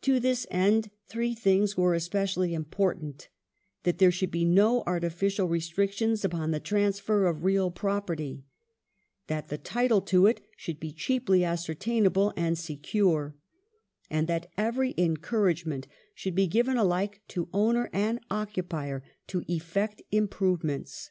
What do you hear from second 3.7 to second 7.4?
that there should be no artificial restrictions upon the transfer